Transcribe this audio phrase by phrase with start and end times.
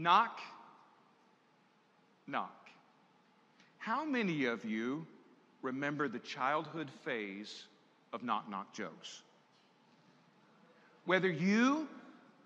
[0.00, 0.40] Knock,
[2.26, 2.70] knock.
[3.76, 5.06] How many of you
[5.60, 7.64] remember the childhood phase
[8.10, 9.20] of knock knock jokes?
[11.04, 11.86] Whether you,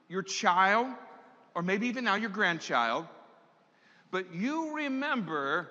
[0.09, 0.89] your child,
[1.55, 3.07] or maybe even now your grandchild,
[4.11, 5.71] but you remember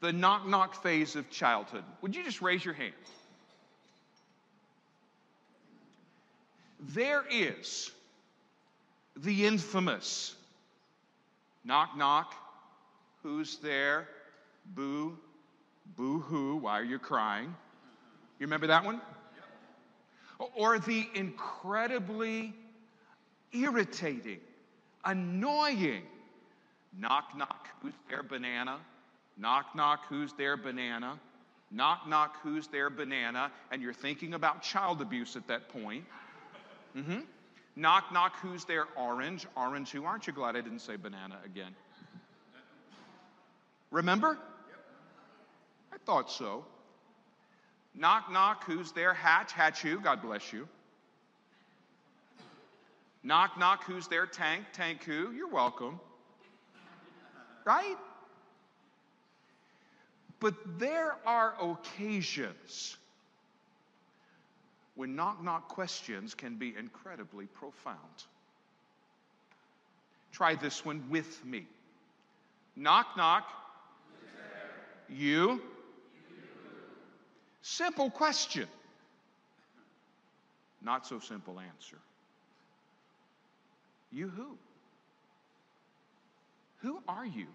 [0.00, 1.84] the knock knock phase of childhood.
[2.00, 2.94] Would you just raise your hand?
[6.80, 7.90] There is
[9.14, 10.34] the infamous
[11.64, 12.34] knock knock,
[13.22, 14.08] who's there?
[14.66, 15.18] Boo,
[15.96, 17.54] boo hoo, why are you crying?
[18.38, 19.00] You remember that one?
[20.56, 22.52] Or the incredibly
[23.52, 24.40] irritating,
[25.04, 26.02] annoying
[26.98, 28.78] knock knock, who's there, banana?
[29.36, 31.18] Knock knock, who's there, banana?
[31.70, 33.50] Knock knock, who's there, banana?
[33.70, 36.04] And you're thinking about child abuse at that point.
[36.96, 37.20] Mm-hmm.
[37.76, 39.46] Knock knock, who's there, orange?
[39.56, 40.04] Orange, who?
[40.04, 41.74] Aren't you glad I didn't say banana again?
[43.90, 44.38] Remember?
[45.92, 46.64] I thought so.
[47.94, 49.14] Knock, knock, who's there?
[49.14, 50.68] Hatch, hatch you, God bless you.
[53.22, 54.26] Knock, knock, who's there?
[54.26, 55.32] Tank, tank who?
[55.32, 55.98] You're welcome.
[57.64, 57.96] Right?
[60.40, 62.96] But there are occasions
[64.94, 67.98] when knock, knock questions can be incredibly profound.
[70.32, 71.66] Try this one with me.
[72.76, 73.48] Knock, knock.
[75.08, 75.60] You?
[77.62, 78.68] Simple question.
[80.82, 81.98] Not so simple answer.
[84.12, 84.58] You who?
[86.82, 87.46] Who are you?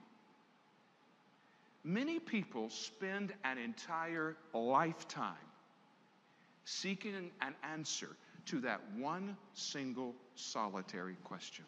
[1.84, 5.36] Many people spend an entire lifetime
[6.70, 8.10] seeking an answer
[8.46, 11.66] to that one single solitary question.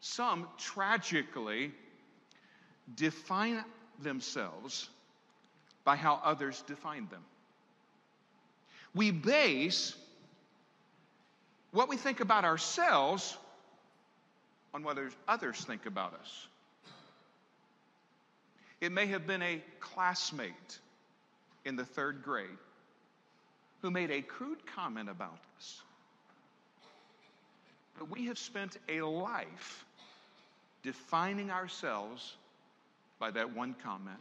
[0.00, 1.72] Some tragically
[2.94, 3.64] define
[4.02, 4.88] themselves
[5.84, 7.22] by how others define them.
[8.94, 9.94] We base
[11.72, 13.36] what we think about ourselves
[14.72, 14.98] on what
[15.28, 16.46] others think about us.
[18.80, 20.78] It may have been a classmate
[21.66, 22.46] in the third grade
[23.82, 25.82] who made a crude comment about us.
[27.98, 29.84] But we have spent a life
[30.82, 32.36] defining ourselves
[33.18, 34.18] by that one comment.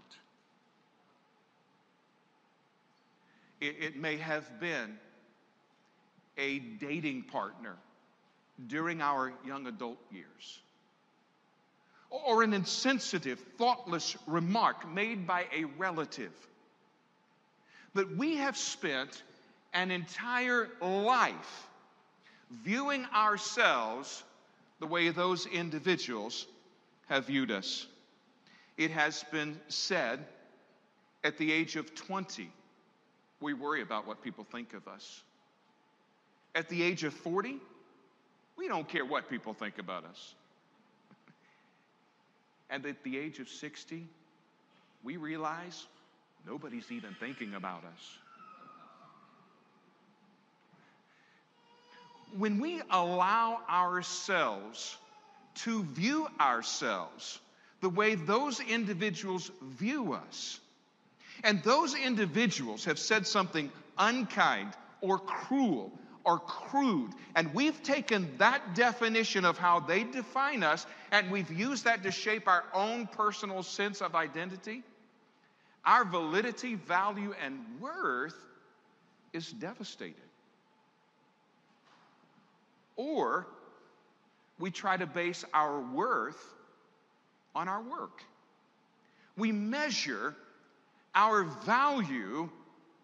[3.61, 4.97] It, it, may have been
[6.37, 7.75] a dating partner
[8.67, 10.59] during our young adult years,
[12.09, 16.31] or an insensitive, thoughtless remark made by a relative.
[17.95, 19.23] But we have spent
[19.73, 21.67] an entire life
[22.51, 24.23] viewing ourselves
[24.81, 26.45] the way those individuals
[27.07, 27.87] have viewed us.
[28.77, 30.25] It has been said
[31.23, 32.51] at the age of 20,
[33.39, 35.23] we worry about what people think of us.
[36.53, 37.59] At the age of 40,
[38.57, 40.35] we don't care what people think about us.
[42.69, 44.05] and at the age of 60,
[45.01, 45.87] we realize
[46.47, 48.17] nobody's even thinking about us.
[52.37, 54.97] When we allow ourselves
[55.55, 57.39] to view ourselves
[57.81, 60.59] the way those individuals view us,
[61.43, 65.91] and those individuals have said something unkind or cruel
[66.23, 71.85] or crude, and we've taken that definition of how they define us and we've used
[71.85, 74.83] that to shape our own personal sense of identity,
[75.85, 78.35] our validity, value, and worth
[79.33, 80.15] is devastated.
[82.95, 83.47] Or
[84.57, 86.41] we try to base our worth
[87.53, 88.23] on our work.
[89.37, 90.35] We measure
[91.13, 92.49] our value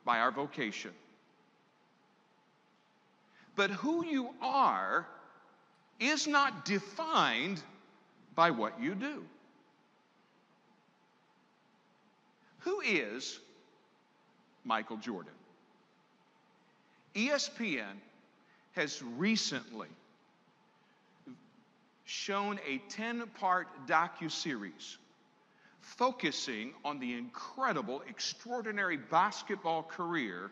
[0.06, 0.92] by our vocation.
[3.56, 5.08] But who you are
[6.00, 7.62] is not defined
[8.34, 9.24] by what you do.
[12.62, 13.40] Who is
[14.64, 15.34] Michael Jordan?
[17.16, 17.98] ESPN
[18.74, 19.90] has recently
[22.06, 24.98] shown a 10 part docu-series
[25.80, 30.52] focusing on the incredible, extraordinary basketball career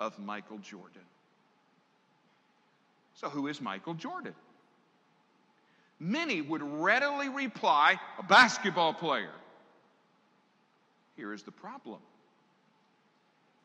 [0.00, 1.02] of Michael Jordan.
[3.14, 4.34] So, who is Michael Jordan?
[6.00, 9.30] Many would readily reply, a basketball player.
[11.22, 12.00] Here is the problem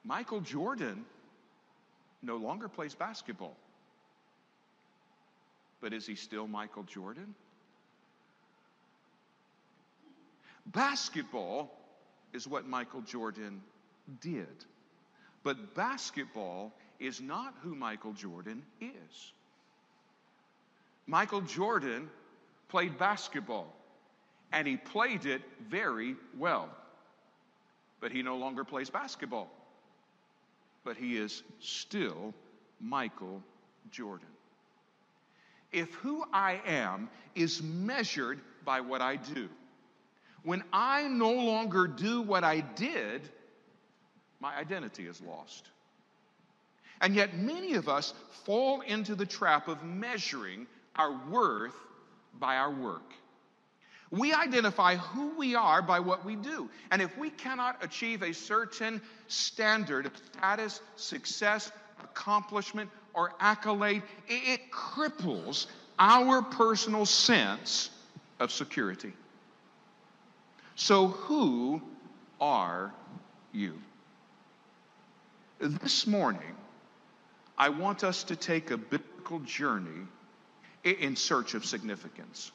[0.06, 1.04] Michael Jordan
[2.22, 3.58] no longer plays basketball.
[5.82, 7.34] But is he still Michael Jordan?
[10.68, 11.76] Basketball
[12.32, 13.64] is what Michael Jordan
[14.22, 14.66] did.
[15.42, 19.32] But basketball is not who Michael Jordan is.
[21.08, 22.08] Michael Jordan
[22.70, 23.74] played basketball,
[24.52, 26.70] and he played it very well.
[28.00, 29.50] But he no longer plays basketball.
[30.84, 32.34] But he is still
[32.80, 33.42] Michael
[33.92, 34.28] Jordan.
[35.72, 39.50] If who I am is measured by what I do,
[40.44, 43.30] when I no longer do what I did,
[44.40, 45.70] my identity is lost.
[47.02, 48.14] And yet, many of us
[48.46, 51.76] fall into the trap of measuring our worth
[52.40, 53.14] by our work.
[54.10, 56.70] We identify who we are by what we do.
[56.92, 61.72] And if we cannot achieve a certain standard of status, success,
[62.02, 65.68] accomplishment, or accolade, it cripples
[66.00, 67.90] our personal sense
[68.40, 69.14] of security.
[70.76, 71.82] So, who
[72.40, 72.94] are
[73.52, 73.74] you?
[75.60, 76.56] This morning,
[77.58, 80.06] I want us to take a biblical journey
[80.84, 82.52] in search of significance.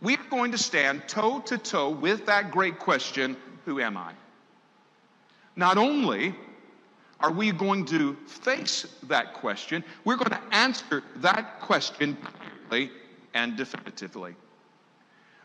[0.00, 4.12] We are going to stand toe to toe with that great question Who am I?
[5.56, 6.34] Not only
[7.18, 12.16] are we going to face that question, we're going to answer that question
[12.68, 12.90] clearly
[13.32, 14.34] and definitively.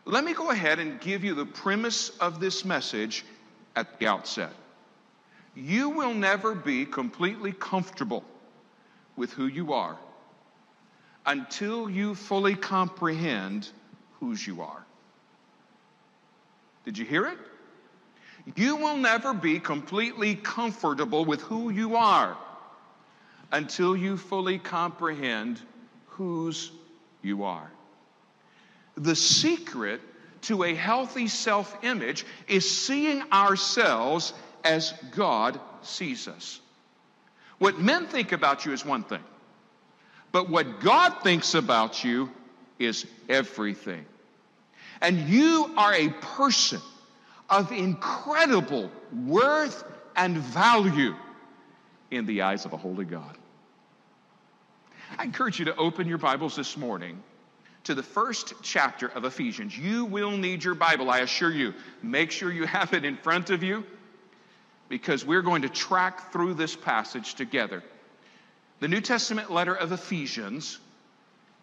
[0.04, 3.24] Let me go ahead and give you the premise of this message
[3.74, 4.52] at the outset.
[5.54, 8.24] You will never be completely comfortable
[9.16, 9.96] with who you are
[11.24, 13.68] until you fully comprehend
[14.22, 14.86] whose you are.
[16.84, 17.38] Did you hear it?
[18.54, 22.36] You will never be completely comfortable with who you are
[23.50, 25.60] until you fully comprehend
[26.06, 26.70] whose
[27.20, 27.68] you are.
[28.96, 30.00] The secret
[30.42, 36.60] to a healthy self image is seeing ourselves as God sees us.
[37.58, 39.24] What men think about you is one thing,
[40.30, 42.30] but what God thinks about you
[42.78, 44.06] is everything.
[45.02, 46.80] And you are a person
[47.50, 48.90] of incredible
[49.26, 49.84] worth
[50.14, 51.16] and value
[52.12, 53.36] in the eyes of a holy God.
[55.18, 57.20] I encourage you to open your Bibles this morning
[57.84, 59.76] to the first chapter of Ephesians.
[59.76, 61.74] You will need your Bible, I assure you.
[62.00, 63.84] Make sure you have it in front of you
[64.88, 67.82] because we're going to track through this passage together.
[68.78, 70.78] The New Testament letter of Ephesians,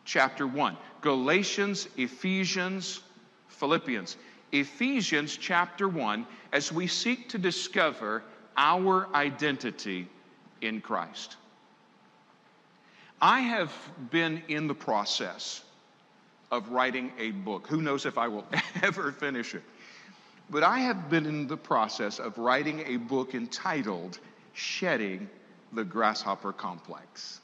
[0.04, 0.76] chapter 1.
[1.02, 3.00] Galatians, Ephesians,
[3.50, 4.18] Philippians.
[4.52, 8.24] Ephesians chapter 1, as we seek to discover
[8.58, 10.08] our identity
[10.62, 11.36] in Christ.
[13.22, 13.72] I have
[14.12, 15.64] been in the process
[16.52, 17.68] of writing a book.
[17.68, 18.46] Who knows if I will
[18.82, 19.64] ever finish it?
[20.50, 24.20] But I have been in the process of writing a book entitled
[24.54, 25.30] Shedding
[25.74, 27.42] the Grasshopper Complex.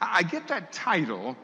[0.00, 1.36] I get that title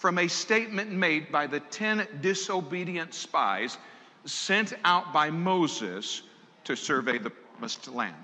[0.00, 3.76] from a statement made by the 10 disobedient spies
[4.24, 6.22] sent out by Moses
[6.64, 8.14] to survey the promised land.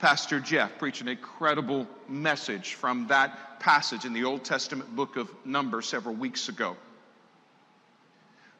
[0.00, 5.30] Pastor Jeff preached an incredible message from that passage in the Old Testament book of
[5.44, 6.76] Numbers several weeks ago.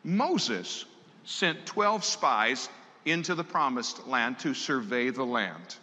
[0.05, 0.85] Moses
[1.25, 2.69] sent 12 spies
[3.05, 5.77] into the promised land to survey the land.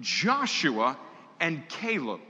[0.00, 0.98] Joshua
[1.38, 2.20] and Caleb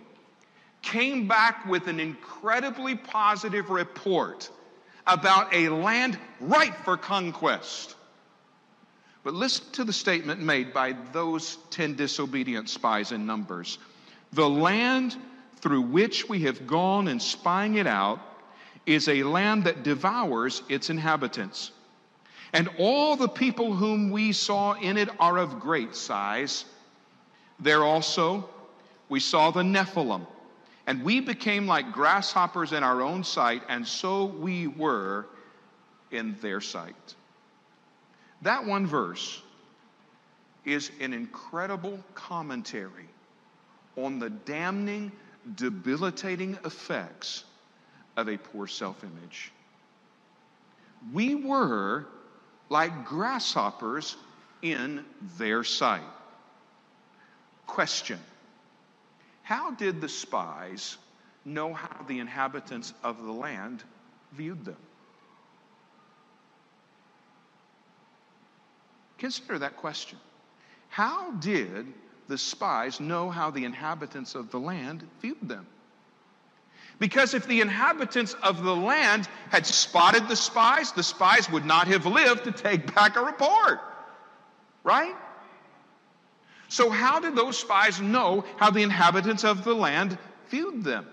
[0.84, 4.50] came back with an incredibly positive report
[5.06, 7.96] about a land ripe for conquest.
[9.22, 13.78] But listen to the statement made by those 10 disobedient spies in Numbers.
[14.32, 15.16] The land
[15.60, 18.20] through which we have gone and spying it out
[18.84, 21.72] is a land that devours its inhabitants.
[22.52, 26.66] And all the people whom we saw in it are of great size.
[27.58, 28.48] There also
[29.08, 30.26] we saw the Nephilim,
[30.86, 35.26] and we became like grasshoppers in our own sight, and so we were
[36.10, 37.14] in their sight.
[38.42, 39.42] That one verse
[40.64, 43.08] is an incredible commentary
[43.96, 45.12] on the damning,
[45.56, 47.44] debilitating effects
[48.16, 49.52] of a poor self image.
[51.12, 52.06] We were
[52.68, 54.16] like grasshoppers
[54.62, 55.04] in
[55.38, 56.02] their sight.
[57.66, 58.18] Question
[59.44, 60.96] How did the spies
[61.44, 63.84] know how the inhabitants of the land
[64.32, 64.78] viewed them?
[69.18, 70.18] Consider that question.
[70.88, 71.92] How did
[72.26, 75.66] the spies know how the inhabitants of the land viewed them?
[76.98, 81.86] Because if the inhabitants of the land had spotted the spies, the spies would not
[81.88, 83.80] have lived to take back a report.
[84.84, 85.14] Right?
[86.68, 90.18] So, how did those spies know how the inhabitants of the land
[90.48, 91.06] viewed them?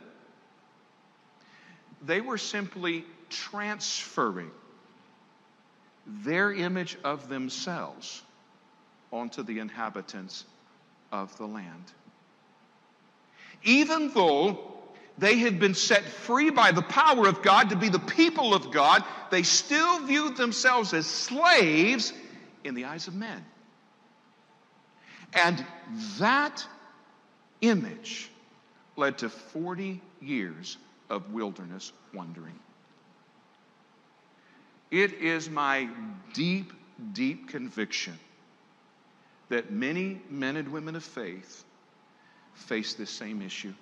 [2.03, 4.51] They were simply transferring
[6.05, 8.23] their image of themselves
[9.11, 10.45] onto the inhabitants
[11.11, 11.91] of the land.
[13.63, 14.59] Even though
[15.17, 18.71] they had been set free by the power of God to be the people of
[18.71, 22.13] God, they still viewed themselves as slaves
[22.63, 23.43] in the eyes of men.
[25.33, 25.65] And
[26.19, 26.65] that
[27.61, 28.29] image
[28.97, 30.77] led to 40 years
[31.09, 32.57] of wilderness wandering.
[34.89, 35.89] It is my
[36.33, 36.73] deep,
[37.13, 38.19] deep conviction
[39.49, 41.63] that many men and women of faith
[42.53, 43.73] face this same issue.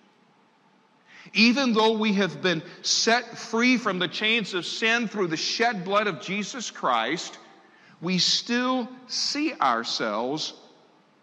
[1.33, 5.83] Even though we have been set free from the chains of sin through the shed
[5.83, 7.37] blood of Jesus Christ,
[8.01, 10.53] we still see ourselves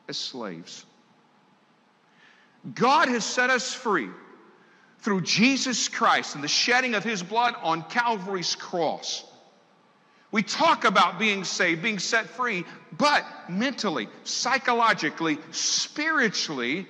[0.09, 0.85] as slaves.
[2.75, 4.09] God has set us free
[5.01, 9.25] through Jesus Christ and the shedding of his blood on Calvary's cross.
[10.33, 16.87] We talk about being saved, being set free, but mentally, psychologically, spiritually,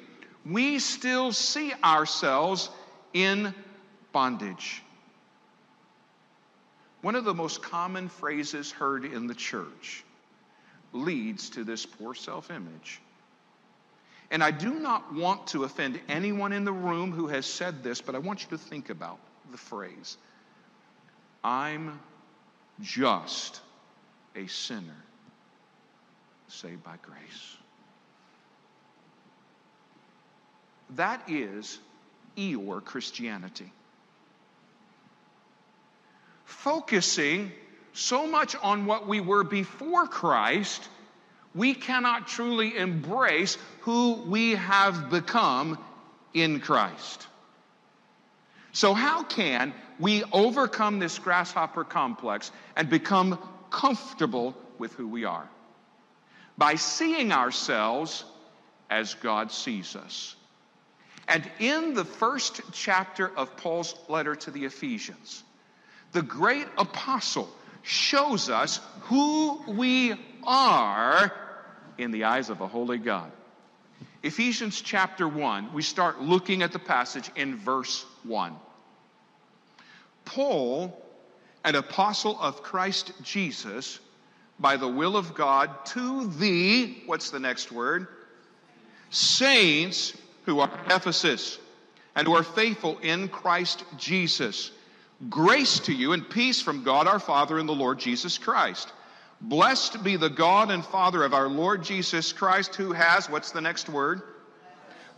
[0.46, 2.70] we still see ourselves
[3.12, 3.54] in
[4.12, 4.82] bondage.
[7.02, 10.02] One of the most common phrases heard in the church
[10.92, 13.00] leads to this poor self image.
[14.30, 18.00] And I do not want to offend anyone in the room who has said this,
[18.00, 19.18] but I want you to think about
[19.50, 20.16] the phrase
[21.44, 22.00] I'm
[22.82, 23.60] just
[24.34, 25.04] a sinner
[26.48, 27.56] saved by grace.
[30.90, 31.78] That is
[32.36, 33.72] Eeyore Christianity.
[36.44, 37.52] Focusing
[37.92, 40.88] so much on what we were before Christ,
[41.56, 45.78] we cannot truly embrace who we have become
[46.34, 47.26] in Christ.
[48.72, 53.38] So, how can we overcome this grasshopper complex and become
[53.70, 55.48] comfortable with who we are?
[56.58, 58.24] By seeing ourselves
[58.90, 60.36] as God sees us.
[61.26, 65.42] And in the first chapter of Paul's letter to the Ephesians,
[66.12, 67.48] the great apostle
[67.82, 71.32] shows us who we are
[71.98, 73.30] in the eyes of a holy God.
[74.22, 78.54] Ephesians chapter 1, we start looking at the passage in verse 1.
[80.24, 81.02] Paul,
[81.64, 84.00] an apostle of Christ Jesus,
[84.58, 88.08] by the will of God, to the, what's the next word?
[89.10, 91.58] Saints who are Ephesus
[92.14, 94.72] and who are faithful in Christ Jesus.
[95.30, 98.92] Grace to you and peace from God our Father and the Lord Jesus Christ.
[99.40, 103.60] Blessed be the God and Father of our Lord Jesus Christ, who has, what's the
[103.60, 104.22] next word?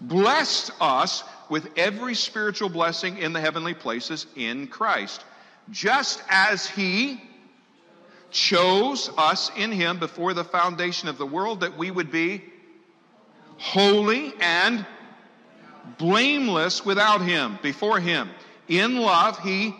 [0.00, 5.24] Blessed us with every spiritual blessing in the heavenly places in Christ,
[5.70, 7.20] just as He
[8.30, 12.44] chose us in Him before the foundation of the world that we would be
[13.58, 14.86] holy and
[15.98, 18.30] blameless without him, before him.
[18.68, 19.74] In love, he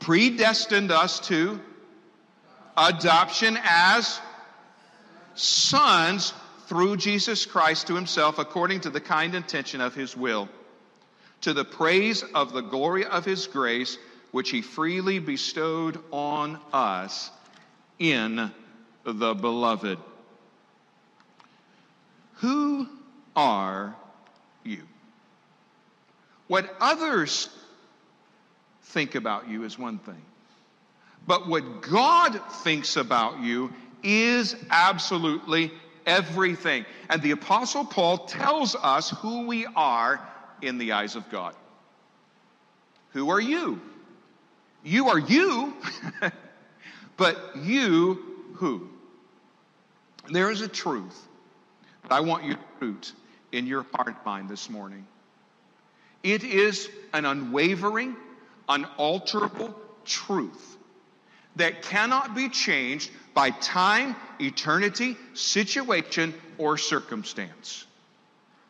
[0.00, 1.60] predestined us to
[2.76, 4.20] adoption as
[5.34, 6.32] sons
[6.66, 10.48] through Jesus Christ to himself according to the kind intention of his will,
[11.42, 13.98] to the praise of the glory of his grace,
[14.32, 17.30] which he freely bestowed on us
[17.98, 18.50] in
[19.04, 19.98] the beloved.
[22.40, 22.88] Who
[23.36, 23.94] are
[24.64, 24.82] you.
[26.48, 27.48] What others
[28.82, 30.22] think about you is one thing,
[31.26, 35.72] but what God thinks about you is absolutely
[36.06, 36.84] everything.
[37.10, 40.26] And the Apostle Paul tells us who we are
[40.62, 41.54] in the eyes of God.
[43.10, 43.80] Who are you?
[44.84, 45.74] You are you,
[47.16, 48.22] but you
[48.54, 48.88] who?
[50.30, 51.26] There is a truth
[52.02, 53.12] that I want you to root
[53.50, 55.06] in your heart mind this morning.
[56.22, 58.16] It is an unwavering,
[58.68, 60.75] unalterable truth
[61.56, 67.86] that cannot be changed by time, eternity, situation, or circumstance.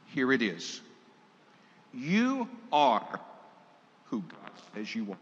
[0.07, 0.81] Here it is.
[1.93, 3.21] You are
[4.07, 5.19] who God says you are.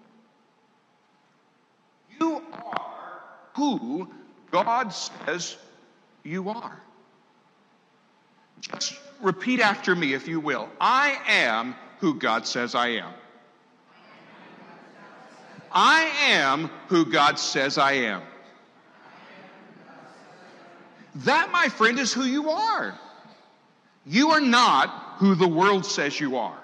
[2.21, 3.21] You are
[3.55, 4.09] who
[4.51, 5.57] God says
[6.23, 6.81] you are.
[8.61, 10.69] Just repeat after me, if you will.
[10.81, 13.13] I am who God says I am.
[15.75, 18.23] I am who God says I am.
[21.17, 22.99] That, my friend, is who you are.
[24.07, 26.59] You are not who the world says you are.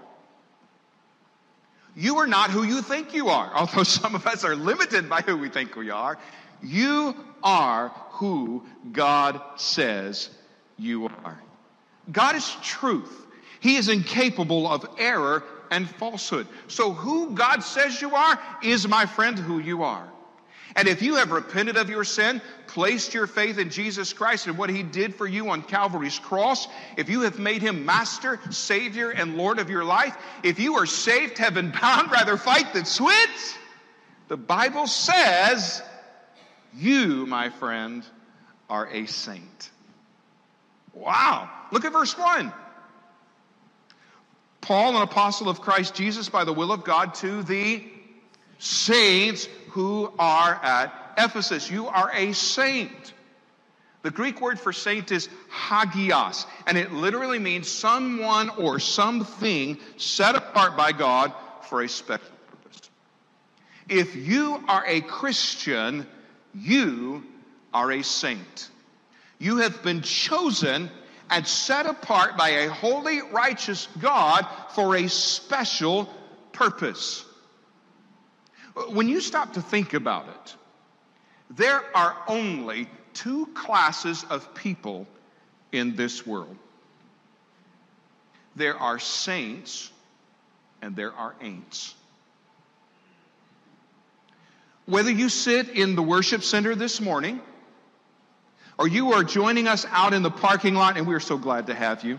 [1.96, 5.22] You are not who you think you are, although some of us are limited by
[5.22, 6.18] who we think we are.
[6.62, 10.30] You are who God says
[10.78, 11.40] you are.
[12.12, 13.26] God is truth.
[13.60, 16.46] He is incapable of error and falsehood.
[16.68, 20.08] So, who God says you are is, my friend, who you are.
[20.76, 24.56] And if you have repented of your sin, placed your faith in Jesus Christ and
[24.56, 29.10] what He did for you on Calvary's cross, if you have made Him Master, Savior,
[29.10, 33.56] and Lord of your life, if you are saved, heaven bound, rather fight than switch,
[34.28, 35.82] the Bible says
[36.74, 38.04] you, my friend,
[38.68, 39.70] are a saint.
[40.92, 41.50] Wow.
[41.72, 42.52] Look at verse 1.
[44.60, 47.84] Paul, an apostle of Christ Jesus by the will of God, to the
[48.58, 51.70] saints who are at Ephesus.
[51.70, 53.14] You are a saint.
[54.02, 60.34] The Greek word for saint is hagios, and it literally means someone or something set
[60.34, 62.90] apart by God for a special purpose.
[63.88, 66.06] If you are a Christian,
[66.54, 67.24] you
[67.74, 68.70] are a saint.
[69.38, 70.90] You have been chosen
[71.30, 76.12] and set apart by a holy, righteous God for a special
[76.52, 77.24] purpose.
[78.88, 80.56] When you stop to think about it,
[81.50, 85.06] there are only two classes of people
[85.72, 86.56] in this world
[88.56, 89.90] there are saints
[90.82, 91.94] and there are ain'ts.
[94.86, 97.40] Whether you sit in the worship center this morning,
[98.80, 101.74] or you are joining us out in the parking lot, and we're so glad to
[101.74, 102.18] have you.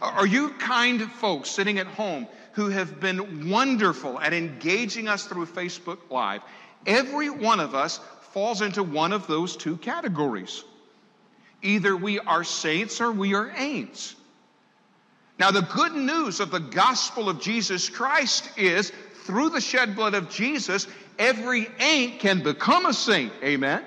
[0.00, 5.44] Are you kind folks sitting at home who have been wonderful at engaging us through
[5.44, 6.40] Facebook Live?
[6.86, 10.64] Every one of us falls into one of those two categories.
[11.60, 14.14] Either we are saints or we are ain'ts.
[15.38, 18.90] Now, the good news of the gospel of Jesus Christ is
[19.24, 20.86] through the shed blood of Jesus,
[21.18, 23.34] every ain't can become a saint.
[23.44, 23.84] Amen.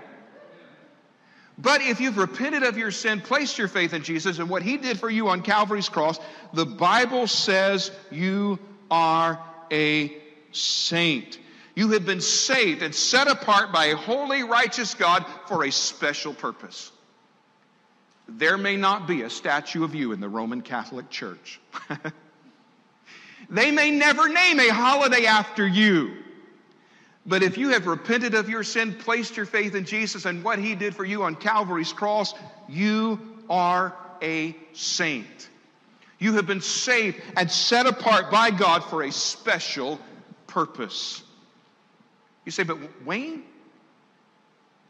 [1.61, 4.77] But if you've repented of your sin, placed your faith in Jesus and what he
[4.77, 6.17] did for you on Calvary's cross,
[6.53, 10.15] the Bible says you are a
[10.53, 11.37] saint.
[11.75, 16.33] You have been saved and set apart by a holy, righteous God for a special
[16.33, 16.93] purpose.
[18.29, 21.59] There may not be a statue of you in the Roman Catholic Church.
[23.49, 26.15] they may never name a holiday after you.
[27.25, 30.59] But if you have repented of your sin, placed your faith in Jesus and what
[30.59, 32.33] he did for you on Calvary's cross,
[32.67, 35.49] you are a saint.
[36.17, 39.99] You have been saved and set apart by God for a special
[40.47, 41.23] purpose.
[42.45, 43.43] You say, but Wayne,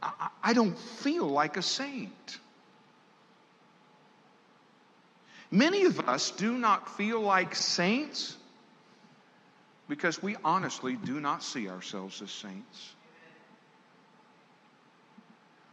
[0.01, 2.39] I, don't feel like a saint.
[5.51, 8.37] Many of us do not feel like saints
[9.89, 12.93] because we honestly do not see ourselves as saints.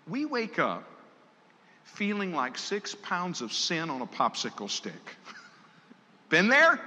[0.09, 0.85] We wake up
[1.85, 5.17] feeling like six pounds of sin on a popsicle stick.
[6.31, 6.81] Been there?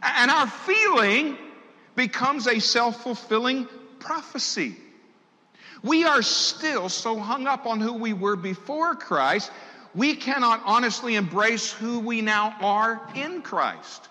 [0.00, 1.36] And our feeling
[1.96, 3.66] becomes a self fulfilling
[3.98, 4.76] prophecy.
[5.82, 9.50] We are still so hung up on who we were before Christ,
[9.94, 14.08] we cannot honestly embrace who we now are in Christ.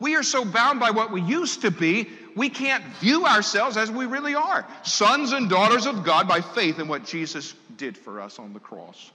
[0.00, 3.90] We are so bound by what we used to be, we can't view ourselves as
[3.90, 8.20] we really are sons and daughters of God by faith in what Jesus did for
[8.20, 9.10] us on the cross.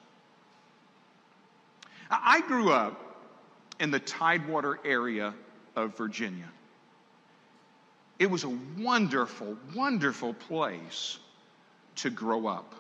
[2.09, 2.99] I grew up
[3.79, 5.33] in the Tidewater area
[5.75, 6.49] of Virginia.
[8.19, 11.17] It was a wonderful, wonderful place
[11.95, 12.75] to grow up.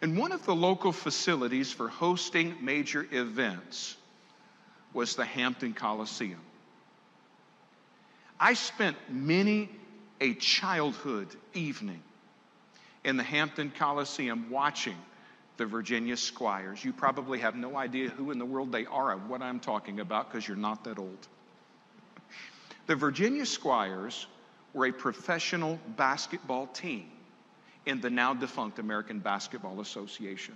[0.00, 3.96] And one of the local facilities for hosting major events
[4.92, 6.40] was the Hampton Coliseum.
[8.38, 9.70] I spent many
[10.20, 12.02] a childhood evening
[13.04, 14.96] in the Hampton Coliseum watching
[15.56, 16.84] the Virginia Squires.
[16.84, 20.00] You probably have no idea who in the world they are and what I'm talking
[20.00, 21.28] about because you're not that old.
[22.86, 24.26] The Virginia Squires
[24.72, 27.10] were a professional basketball team
[27.86, 30.54] in the now defunct American Basketball Association.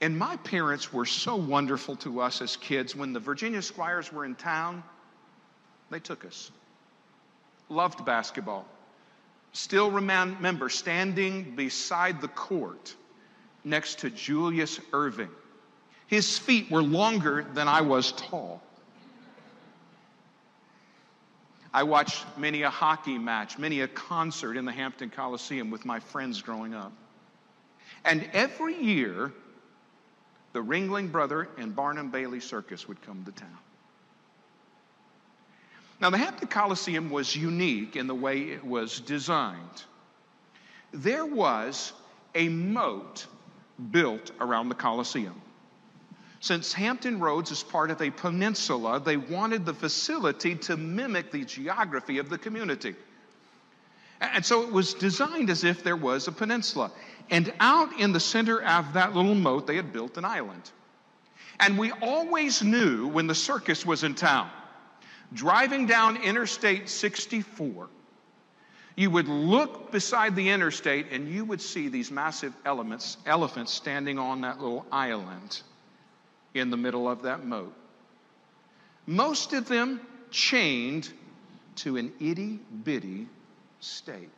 [0.00, 2.96] And my parents were so wonderful to us as kids.
[2.96, 4.82] When the Virginia Squires were in town,
[5.92, 6.50] they took us.
[7.68, 8.66] Loved basketball.
[9.52, 12.94] Still remember standing beside the court
[13.64, 15.28] next to Julius Erving.
[16.06, 18.62] His feet were longer than I was tall.
[21.74, 26.00] I watched many a hockey match, many a concert in the Hampton Coliseum with my
[26.00, 26.92] friends growing up.
[28.04, 29.32] And every year,
[30.52, 33.58] the Ringling Brother and Barnum Bailey Circus would come to town.
[36.02, 39.84] Now, the Hampton Coliseum was unique in the way it was designed.
[40.90, 41.92] There was
[42.34, 43.24] a moat
[43.92, 45.40] built around the Coliseum.
[46.40, 51.44] Since Hampton Roads is part of a peninsula, they wanted the facility to mimic the
[51.44, 52.96] geography of the community.
[54.20, 56.90] And so it was designed as if there was a peninsula.
[57.30, 60.68] And out in the center of that little moat, they had built an island.
[61.60, 64.50] And we always knew when the circus was in town.
[65.34, 67.88] Driving down Interstate 64,
[68.96, 74.18] you would look beside the interstate and you would see these massive elements, elephants standing
[74.18, 75.62] on that little island
[76.54, 77.72] in the middle of that moat.
[79.06, 81.10] Most of them chained
[81.76, 83.26] to an itty bitty
[83.80, 84.28] stake.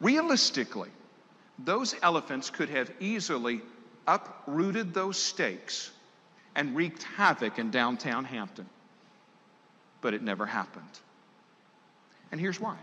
[0.00, 0.90] Realistically,
[1.58, 3.62] those elephants could have easily
[4.06, 5.90] uprooted those stakes
[6.56, 8.66] and wreaked havoc in downtown Hampton.
[10.00, 10.84] But it never happened.
[12.32, 12.76] And here's why.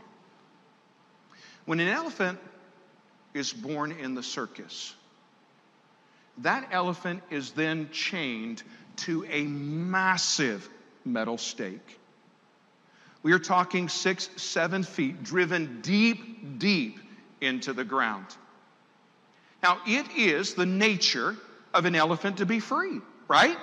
[1.65, 2.39] When an elephant
[3.33, 4.93] is born in the circus,
[6.39, 8.63] that elephant is then chained
[8.97, 10.67] to a massive
[11.03, 11.99] metal stake.
[13.23, 16.99] We are talking six, seven feet, driven deep, deep
[17.41, 18.25] into the ground.
[19.63, 21.35] Now, it is the nature
[21.73, 22.99] of an elephant to be free,
[23.33, 23.57] right?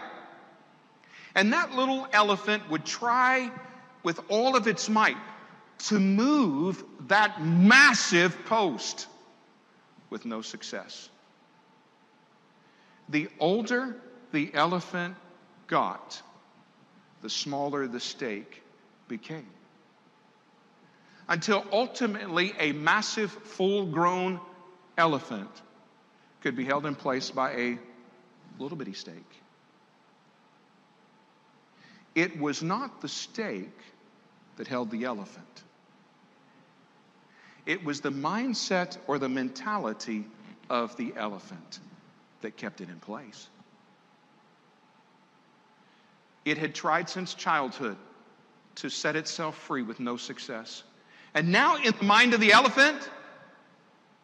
[1.34, 3.50] And that little elephant would try
[4.02, 5.16] with all of its might
[5.86, 9.06] to move that massive post
[10.10, 11.08] with no success
[13.10, 13.96] the older
[14.32, 15.16] the elephant
[15.66, 16.22] got,
[17.22, 18.62] the smaller the stake
[19.08, 19.48] became.
[21.28, 24.40] Until ultimately a massive, full grown
[24.96, 25.50] elephant
[26.40, 27.78] could be held in place by a
[28.58, 29.39] little bitty stake.
[32.14, 33.78] It was not the stake
[34.56, 35.62] that held the elephant,
[37.66, 40.26] it was the mindset or the mentality
[40.68, 41.80] of the elephant
[42.40, 43.48] that kept it in place.
[46.44, 47.96] It had tried since childhood
[48.76, 50.82] to set itself free with no success.
[51.34, 53.08] And now, in the mind of the elephant,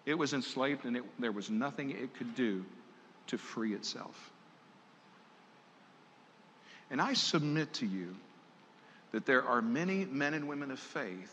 [0.07, 2.65] it was enslaved and it, there was nothing it could do
[3.27, 4.33] to free itself.
[6.91, 8.15] And I submit to you
[9.13, 11.33] that there are many men and women of faith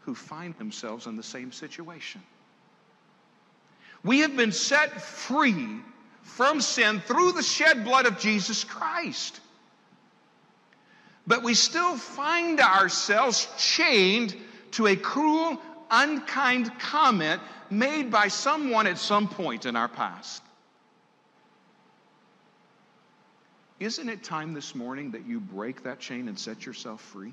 [0.00, 2.22] who find themselves in the same situation.
[4.04, 5.80] We have been set free
[6.22, 9.40] from sin through the shed blood of Jesus Christ.
[11.26, 14.34] But we still find ourselves chained
[14.72, 20.42] to a cruel, unkind comment made by someone at some point in our past.
[23.80, 27.32] Isn't it time this morning that you break that chain and set yourself free?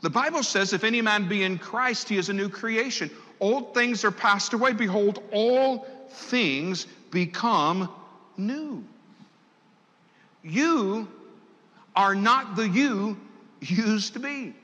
[0.00, 3.10] The Bible says, if any man be in Christ, he is a new creation.
[3.40, 4.72] Old things are passed away.
[4.72, 7.88] Behold, all things become
[8.36, 8.84] new.
[10.44, 11.08] You
[11.96, 13.16] are not the you
[13.60, 14.54] used to be.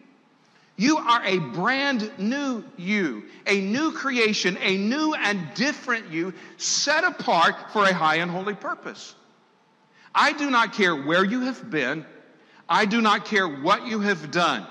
[0.76, 7.04] You are a brand new you, a new creation, a new and different you, set
[7.04, 9.14] apart for a high and holy purpose.
[10.12, 12.04] I do not care where you have been,
[12.68, 14.66] I do not care what you have done.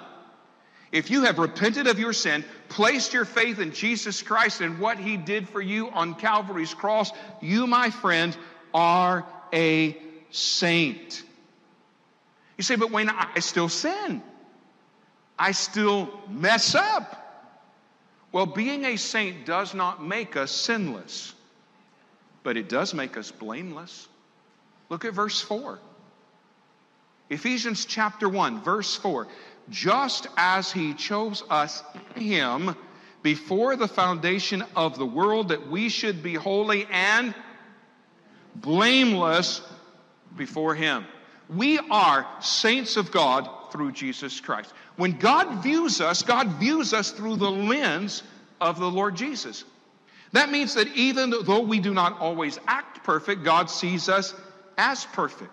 [0.92, 5.00] If you have repented of your sin, placed your faith in Jesus Christ and what
[5.00, 7.12] he did for you on Calvary's cross,
[7.42, 8.38] you, my friend,
[8.74, 9.98] are a
[10.30, 11.24] saint.
[12.58, 14.22] You say, but Wayne, I still sin.
[15.44, 17.52] I still mess up.
[18.32, 21.34] Well, being a saint does not make us sinless,
[22.44, 24.08] but it does make us blameless.
[24.88, 25.80] Look at verse 4.
[27.30, 29.28] Ephesians chapter 1, verse 4
[29.70, 31.84] just as he chose us
[32.16, 32.74] him
[33.22, 37.36] before the foundation of the world that we should be holy and
[38.56, 39.62] blameless
[40.38, 41.06] before him.
[41.50, 44.72] We are saints of God through Jesus Christ.
[44.96, 48.22] When God views us, God views us through the lens
[48.62, 49.66] of the Lord Jesus.
[50.32, 54.36] That means that even though we do not always act perfect, God sees us
[54.78, 55.52] as perfect.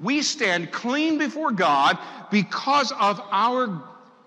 [0.00, 1.98] We stand clean before God
[2.32, 3.68] because of our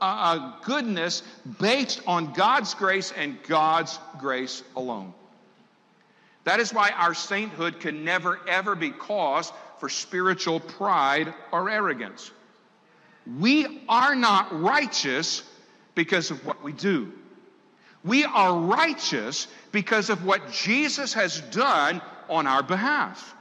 [0.02, 1.22] uh, uh, goodness
[1.60, 5.14] based on God's grace and God's grace alone.
[6.46, 12.32] That is why our sainthood can never, ever be caused for spiritual pride or arrogance.
[13.40, 15.44] We are not righteous
[15.96, 17.12] because of what we do.
[18.04, 23.36] We are righteous because of what Jesus has done on our behalf.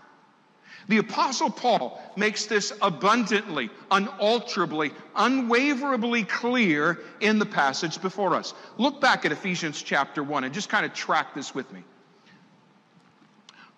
[0.89, 8.53] The Apostle Paul makes this abundantly, unalterably, unwaverably clear in the passage before us.
[8.77, 11.83] Look back at Ephesians chapter 1 and just kind of track this with me.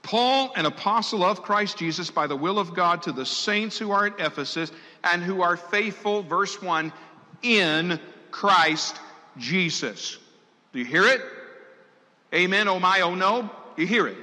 [0.02, 3.90] Paul, an apostle of Christ Jesus by the will of God, to the saints who
[3.90, 4.70] are at Ephesus
[5.12, 6.92] and who are faithful, verse 1,
[7.42, 8.98] in Christ
[9.38, 10.18] Jesus.
[10.72, 11.22] Do you hear it?
[12.34, 13.50] Amen, oh my, oh no.
[13.76, 14.16] You hear it.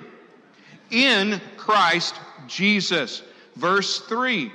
[0.92, 2.16] In Christ
[2.48, 3.22] Jesus.
[3.56, 4.52] Verse 3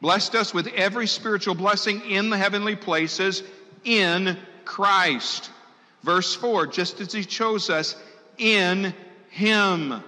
[0.00, 3.42] blessed us with every spiritual blessing in the heavenly places
[3.84, 5.50] in Christ.
[6.02, 7.96] Verse 4 just as He chose us
[8.38, 8.94] in
[9.30, 10.02] Him,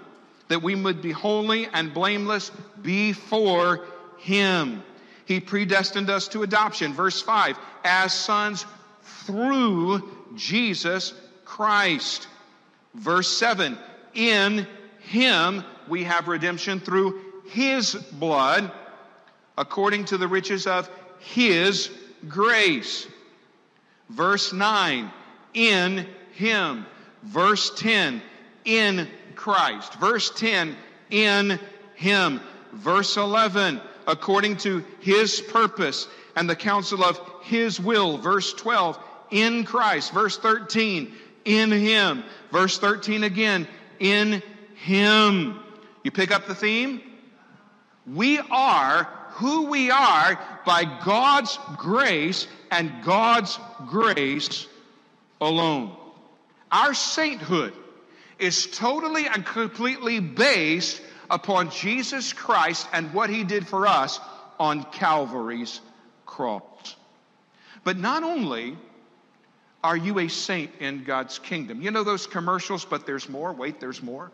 [0.48, 3.86] that we would be holy and blameless before
[4.18, 4.82] Him.
[5.24, 6.92] He predestined us to adoption.
[6.92, 8.66] Verse 5 as sons
[9.02, 12.28] through Jesus Christ.
[12.94, 13.78] Verse 7
[14.14, 14.66] in
[15.00, 18.70] Him we have redemption through his blood
[19.58, 21.90] according to the riches of his
[22.28, 23.06] grace.
[24.08, 25.10] Verse 9,
[25.54, 26.86] in him.
[27.22, 28.22] Verse 10,
[28.64, 29.94] in Christ.
[29.94, 30.76] Verse 10,
[31.10, 31.58] in
[31.94, 32.40] him.
[32.72, 38.18] Verse 11, according to his purpose and the counsel of his will.
[38.18, 38.98] Verse 12,
[39.30, 40.12] in Christ.
[40.12, 41.12] Verse 13,
[41.44, 42.24] in him.
[42.50, 43.66] Verse 13 again,
[43.98, 44.42] in
[44.74, 45.60] him.
[46.04, 47.00] You pick up the theme?
[48.06, 54.66] We are who we are by God's grace and God's grace
[55.40, 55.96] alone.
[56.70, 57.74] Our sainthood
[58.38, 61.00] is totally and completely based
[61.32, 64.20] upon Jesus Christ and what he did for us
[64.60, 65.80] on Calvary's
[66.26, 66.94] cross.
[67.82, 68.76] But not only
[69.82, 73.52] are you a saint in God's kingdom, you know those commercials, but there's more.
[73.52, 74.30] Wait, there's more.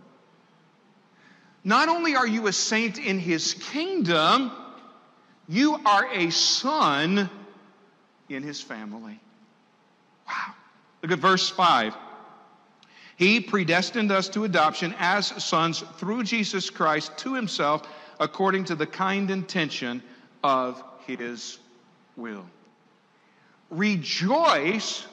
[1.64, 4.50] Not only are you a saint in his kingdom,
[5.48, 7.30] you are a son
[8.28, 9.18] in his family.
[10.26, 10.54] Wow.
[11.02, 11.94] Look at verse 5.
[13.18, 17.82] He predestined us to adoption as sons through Jesus Christ to himself
[18.20, 20.04] according to the kind intention
[20.44, 21.58] of his
[22.16, 22.46] will.
[23.70, 25.04] Rejoice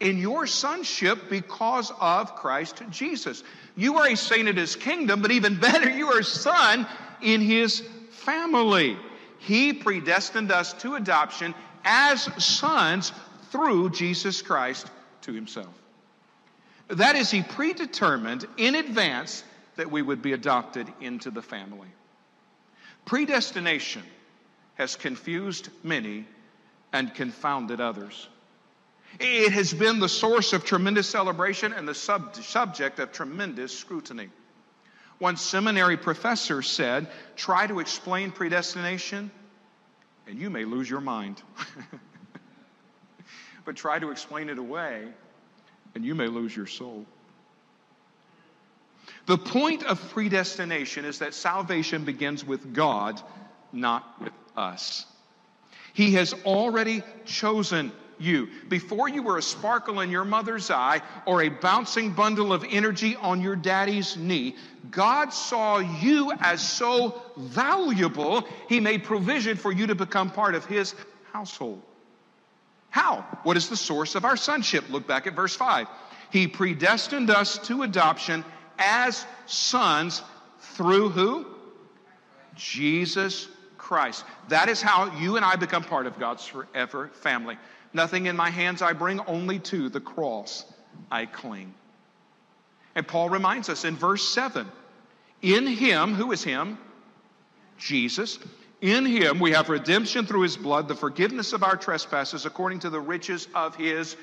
[0.00, 3.42] in your sonship because of Christ Jesus.
[3.74, 6.86] You are a saint in his kingdom, but even better, you are a son
[7.22, 8.98] in his family.
[9.38, 11.54] He predestined us to adoption
[11.86, 13.12] as sons
[13.50, 14.90] through Jesus Christ
[15.22, 15.72] to himself.
[16.88, 19.42] That is, he predetermined in advance
[19.76, 21.88] that we would be adopted into the family.
[23.04, 24.02] Predestination
[24.76, 26.26] has confused many
[26.92, 28.28] and confounded others.
[29.18, 34.30] It has been the source of tremendous celebration and the sub- subject of tremendous scrutiny.
[35.18, 39.30] One seminary professor said, Try to explain predestination,
[40.26, 41.40] and you may lose your mind.
[43.64, 45.08] but try to explain it away,
[45.96, 47.06] and you may lose your soul.
[49.24, 53.18] The point of predestination is that salvation begins with God,
[53.72, 55.06] not with us.
[55.94, 58.48] He has already chosen you.
[58.68, 63.16] Before you were a sparkle in your mother's eye or a bouncing bundle of energy
[63.16, 64.56] on your daddy's knee,
[64.90, 70.66] God saw you as so valuable, He made provision for you to become part of
[70.66, 70.94] His
[71.32, 71.80] household.
[72.96, 73.26] How?
[73.42, 74.88] What is the source of our sonship?
[74.88, 75.86] Look back at verse 5.
[76.30, 78.42] He predestined us to adoption
[78.78, 80.22] as sons
[80.60, 81.44] through who?
[82.54, 84.24] Jesus Christ.
[84.48, 87.58] That is how you and I become part of God's forever family.
[87.92, 90.64] Nothing in my hands I bring, only to the cross
[91.10, 91.74] I cling.
[92.94, 94.66] And Paul reminds us in verse 7
[95.42, 96.78] In him, who is him?
[97.76, 98.38] Jesus.
[98.80, 102.90] In him we have redemption through his blood, the forgiveness of our trespasses according to
[102.90, 104.16] the riches of his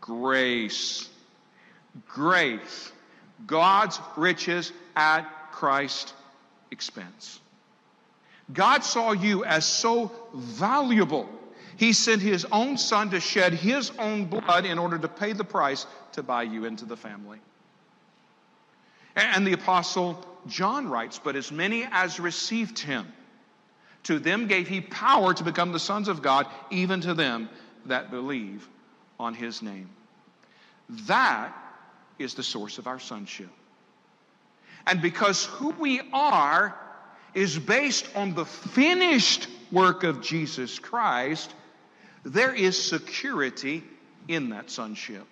[0.00, 1.08] grace.
[2.06, 2.92] Grace.
[3.46, 6.12] God's riches at Christ's
[6.70, 7.40] expense.
[8.52, 11.28] God saw you as so valuable
[11.78, 15.44] he sent his own son to shed his own blood in order to pay the
[15.44, 17.38] price to buy you into the family.
[19.14, 23.06] And the apostle John writes, But as many as received him,
[24.04, 27.48] to them gave he power to become the sons of God, even to them
[27.86, 28.66] that believe
[29.18, 29.90] on his name.
[31.06, 31.52] That
[32.18, 33.50] is the source of our sonship.
[34.86, 36.78] And because who we are
[37.34, 41.54] is based on the finished work of Jesus Christ,
[42.24, 43.84] there is security
[44.28, 45.26] in that sonship.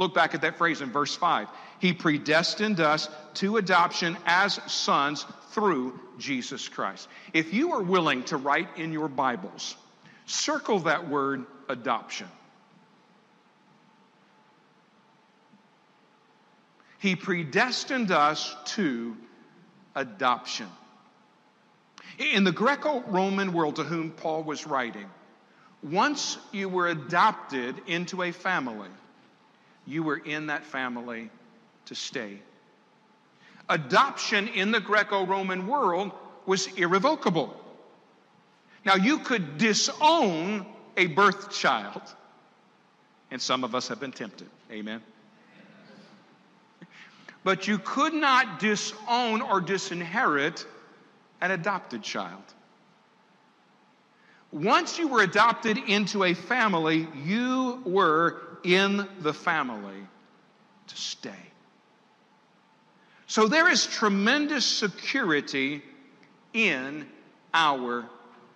[0.00, 1.46] Look back at that phrase in verse 5.
[1.78, 7.06] He predestined us to adoption as sons through Jesus Christ.
[7.34, 9.76] If you are willing to write in your Bibles,
[10.24, 12.28] circle that word adoption.
[16.98, 19.14] He predestined us to
[19.94, 20.68] adoption.
[22.18, 25.10] In the Greco Roman world to whom Paul was writing,
[25.82, 28.88] once you were adopted into a family,
[29.86, 31.30] you were in that family
[31.86, 32.40] to stay.
[33.68, 36.12] Adoption in the Greco Roman world
[36.46, 37.56] was irrevocable.
[38.84, 40.66] Now, you could disown
[40.96, 42.02] a birth child,
[43.30, 44.48] and some of us have been tempted.
[44.70, 45.02] Amen.
[47.44, 50.66] But you could not disown or disinherit
[51.40, 52.42] an adopted child.
[54.52, 60.06] Once you were adopted into a family, you were in the family
[60.86, 61.30] to stay.
[63.26, 65.82] So there is tremendous security
[66.52, 67.06] in
[67.54, 68.04] our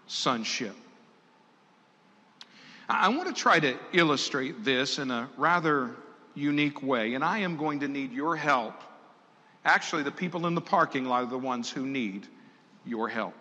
[0.07, 0.75] sonship.
[2.89, 5.93] I want to try to illustrate this in a rather
[6.35, 8.75] unique way, and I am going to need your help.
[9.65, 12.27] Actually, the people in the parking lot are the ones who need
[12.85, 13.35] your help.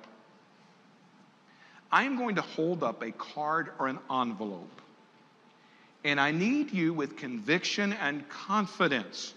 [1.91, 4.81] I am going to hold up a card or an envelope,
[6.03, 9.33] and I need you with conviction and confidence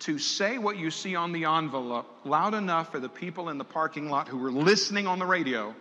[0.00, 3.64] to say what you see on the envelope loud enough for the people in the
[3.64, 5.74] parking lot who are listening on the radio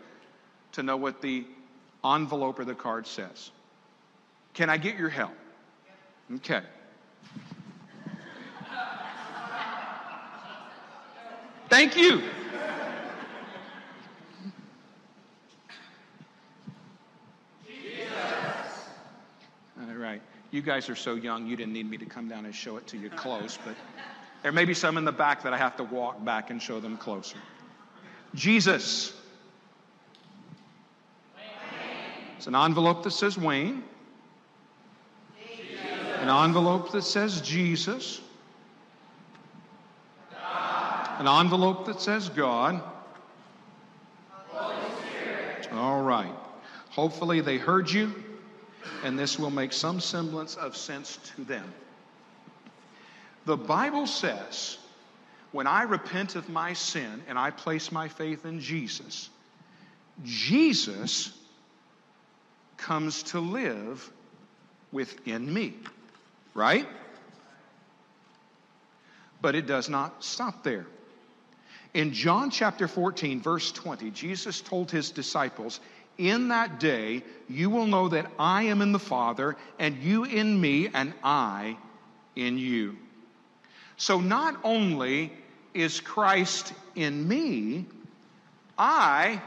[0.73, 1.45] to know what the
[2.03, 3.51] envelope or the card says.
[4.53, 5.33] Can I get your help?
[6.35, 6.61] Okay.
[11.69, 12.21] Thank you.
[19.81, 20.21] All right.
[20.51, 22.87] You guys are so young, you didn't need me to come down and show it
[22.87, 23.75] to you close, but
[24.43, 26.79] there may be some in the back that I have to walk back and show
[26.79, 27.37] them closer.
[28.33, 29.13] Jesus.
[32.37, 33.83] It's an envelope that says Wayne,
[36.19, 38.21] an envelope that says Jesus
[41.19, 42.81] an envelope that says God.
[45.71, 46.33] All right.
[46.89, 48.13] Hopefully they heard you,
[49.03, 51.73] and this will make some semblance of sense to them.
[53.45, 54.77] The Bible says,
[55.51, 59.29] when I repent of my sin and I place my faith in Jesus,
[60.23, 61.31] Jesus
[62.77, 64.11] comes to live
[64.91, 65.75] within me,
[66.53, 66.87] right?
[69.41, 70.85] But it does not stop there.
[71.93, 75.79] In John chapter 14, verse 20, Jesus told his disciples,
[76.17, 80.59] In that day you will know that I am in the Father, and you in
[80.59, 81.77] me, and I
[82.35, 82.97] in you.
[83.97, 85.31] So not only
[85.73, 87.85] is Christ in me,
[88.77, 89.41] I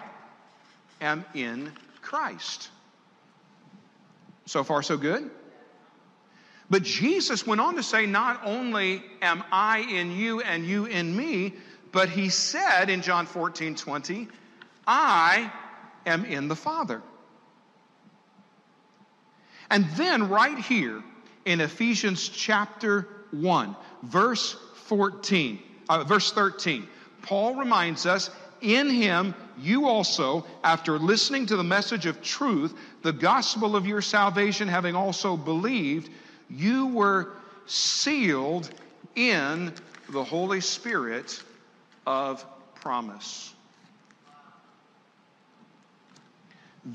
[1.01, 2.71] am in Christ.
[4.47, 5.31] So far, so good?
[6.71, 11.15] But Jesus went on to say, Not only am I in you and you in
[11.15, 11.55] me,
[11.93, 14.29] but he said in John 14, 20,
[14.87, 15.51] I
[16.09, 17.03] am in the Father.
[19.71, 21.03] And then, right here
[21.45, 26.89] in Ephesians chapter 1, verse 14, uh, verse 13,
[27.23, 33.13] Paul reminds us in him you also, after listening to the message of truth, the
[33.13, 36.11] gospel of your salvation, having also believed,
[36.49, 37.33] you were
[37.67, 38.71] sealed
[39.17, 39.73] in
[40.11, 41.43] the Holy Spirit
[42.07, 42.45] of
[42.77, 43.53] promise.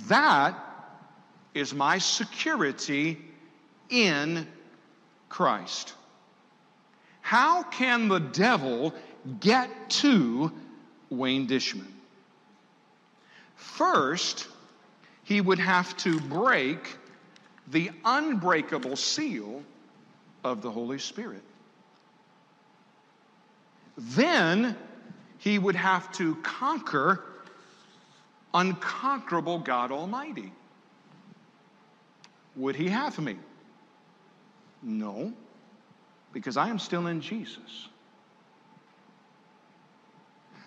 [0.07, 0.57] That
[1.53, 3.19] is my security
[3.89, 4.47] in
[5.29, 5.93] Christ.
[7.21, 8.93] How can the devil
[9.39, 10.51] get to
[11.09, 11.87] Wayne Dishman?
[13.55, 14.47] First,
[15.23, 16.97] he would have to break
[17.67, 19.63] the unbreakable seal
[20.43, 21.43] of the Holy Spirit.
[23.97, 24.75] Then
[25.37, 27.23] he would have to conquer
[28.53, 30.51] unconquerable God Almighty.
[32.55, 33.37] Would he have me?
[34.81, 35.33] No,
[36.33, 37.87] because I am still in Jesus.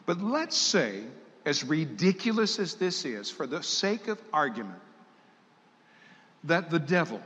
[0.05, 1.03] But let's say,
[1.45, 4.80] as ridiculous as this is, for the sake of argument,
[6.45, 7.20] that the devil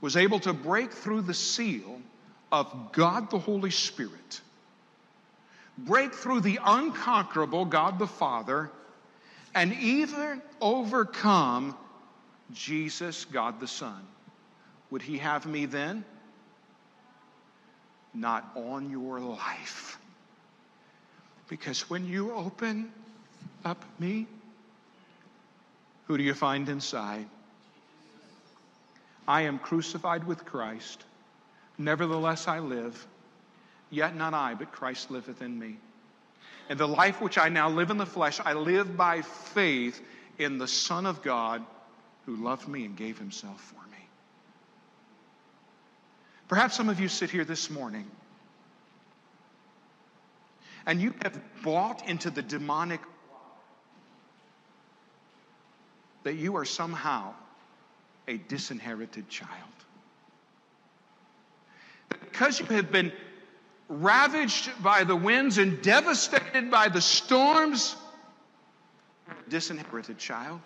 [0.00, 2.00] was able to break through the seal
[2.52, 4.40] of God the Holy Spirit
[5.78, 8.70] break through the unconquerable God the Father,
[9.56, 11.74] and even overcome
[12.52, 14.06] Jesus, God the Son.
[14.90, 16.04] Would He have me then?
[18.12, 19.98] Not on your life.
[21.48, 22.92] Because when you open
[23.64, 24.26] up me,
[26.06, 27.26] who do you find inside?
[29.26, 31.02] I am crucified with Christ.
[31.78, 33.06] Nevertheless, I live.
[33.88, 35.78] Yet not I, but Christ liveth in me.
[36.68, 40.00] And the life which I now live in the flesh, I live by faith
[40.38, 41.64] in the Son of God
[42.24, 44.08] who loved me and gave himself for me.
[46.48, 48.10] Perhaps some of you sit here this morning
[50.86, 53.00] and you have bought into the demonic
[56.22, 57.34] that you are somehow
[58.28, 59.50] a disinherited child.
[62.08, 63.12] Because you have been
[63.88, 67.96] ravaged by the winds and devastated by the storms,
[69.48, 70.60] disinherited child.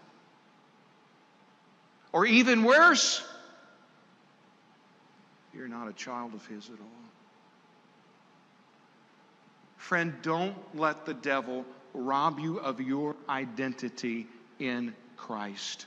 [2.13, 3.25] Or even worse,
[5.55, 6.87] you're not a child of His at all.
[9.77, 11.65] Friend, don't let the devil
[11.95, 14.27] rob you of your identity
[14.59, 15.87] in Christ.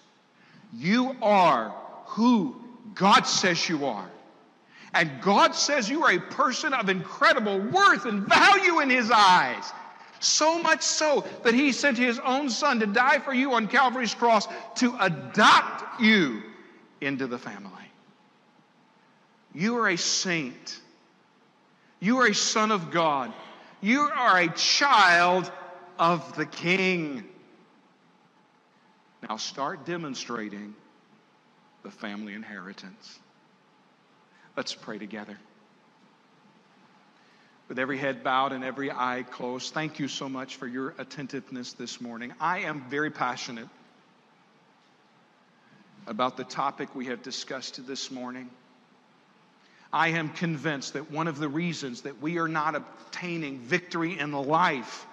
[0.74, 1.74] You are
[2.06, 2.56] who
[2.96, 4.10] God says you are.
[4.94, 9.64] And God says you are a person of incredible worth and value in His eyes.
[10.20, 14.14] So much so that He sent His own Son to die for you on Calvary's
[14.14, 16.44] cross to adopt you
[17.02, 17.72] into the family.
[19.54, 20.80] You are a saint.
[22.00, 23.34] You are a son of God.
[23.82, 25.52] You are a child
[26.00, 27.24] of the King.
[29.28, 30.76] Now start demonstrating
[31.84, 33.20] the family inheritance.
[34.56, 35.38] Let's pray together.
[37.68, 41.74] With every head bowed and every eye closed, thank you so much for your attentiveness
[41.74, 42.34] this morning.
[42.40, 43.68] I am very passionate
[46.06, 48.50] about the topic we have discussed this morning.
[49.92, 54.32] I am convinced that one of the reasons that we are not obtaining victory in
[54.32, 55.08] life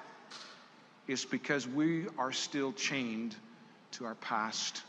[1.07, 3.35] is because we are still chained
[3.93, 4.83] to our past.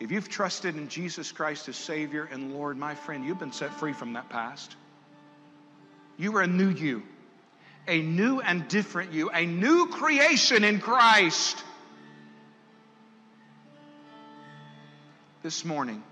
[0.00, 3.74] If you've trusted in Jesus Christ as Savior and Lord, my friend, you've been set
[3.74, 4.74] free from that past.
[6.16, 7.02] You are a new you,
[7.86, 11.62] a new and different you, a new creation in Christ.
[15.42, 16.02] This morning,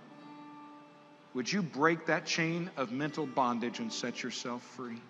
[1.32, 5.00] would you break that chain of mental bondage and set yourself free?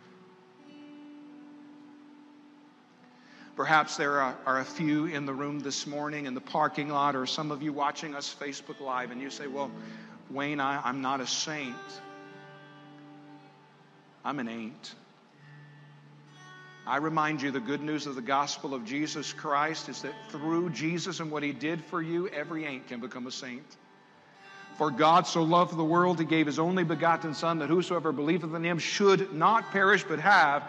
[3.59, 7.17] Perhaps there are, are, a few in the room this morning in the parking lot,
[7.17, 9.73] or some of you watching us Facebook Live, and you say, Well,
[10.31, 11.75] Wayne, I, I'm not a saint.
[14.25, 14.95] I'm an ain't.
[16.87, 20.71] I remind you the good news of the gospel of Jesus Christ is that through
[20.71, 23.67] Jesus and what he did for you, every ain't can become a saint.
[24.77, 28.55] For God so loved the world, he gave his only begotten Son, that whosoever believeth
[28.55, 30.63] in him should not perish, but have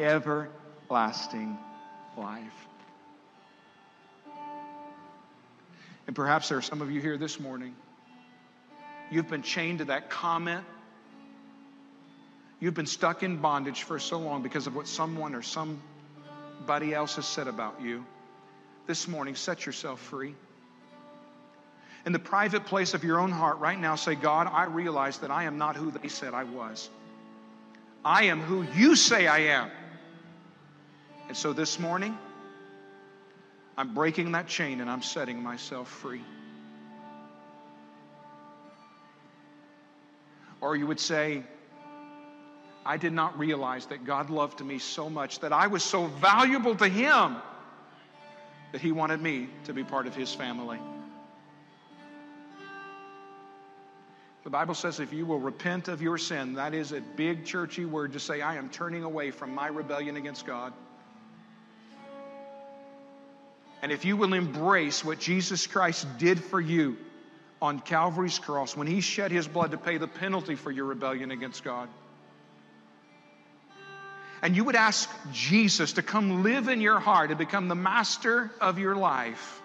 [0.00, 1.56] everlasting
[2.16, 2.68] life.
[6.06, 7.74] And perhaps there are some of you here this morning.
[9.10, 10.64] You've been chained to that comment.
[12.60, 17.16] You've been stuck in bondage for so long because of what someone or somebody else
[17.16, 18.04] has said about you.
[18.86, 20.34] This morning, set yourself free.
[22.06, 25.30] In the private place of your own heart, right now, say, God, I realize that
[25.30, 26.90] I am not who they said I was.
[28.04, 29.70] I am who you say I am.
[31.28, 32.16] And so this morning,
[33.76, 36.22] I'm breaking that chain and I'm setting myself free.
[40.60, 41.42] Or you would say,
[42.86, 46.76] I did not realize that God loved me so much, that I was so valuable
[46.76, 47.36] to Him,
[48.72, 50.78] that He wanted me to be part of His family.
[54.44, 57.86] The Bible says if you will repent of your sin, that is a big churchy
[57.86, 60.74] word to say, I am turning away from my rebellion against God.
[63.84, 66.96] And if you will embrace what Jesus Christ did for you
[67.60, 71.30] on Calvary's cross, when he shed his blood to pay the penalty for your rebellion
[71.30, 71.90] against God,
[74.40, 78.50] and you would ask Jesus to come live in your heart and become the master
[78.58, 79.60] of your life,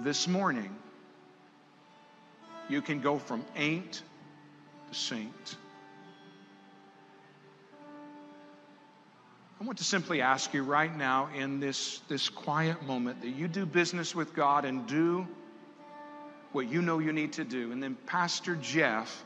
[0.00, 0.76] this morning,
[2.68, 4.02] you can go from ain't
[4.90, 5.56] to saint.
[9.58, 13.48] I want to simply ask you right now in this, this quiet moment that you
[13.48, 15.26] do business with God and do
[16.52, 17.72] what you know you need to do.
[17.72, 19.24] And then Pastor Jeff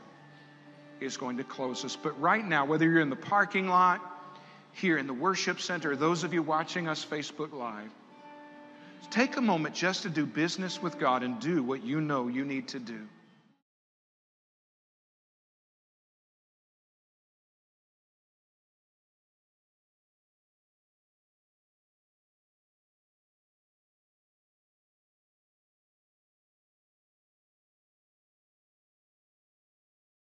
[1.00, 1.96] is going to close us.
[1.96, 4.00] But right now, whether you're in the parking lot,
[4.72, 7.90] here in the worship center, those of you watching us Facebook Live,
[9.10, 12.44] take a moment just to do business with God and do what you know you
[12.44, 13.00] need to do.